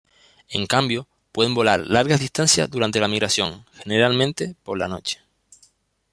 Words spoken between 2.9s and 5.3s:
la migración, generalmente por la noche.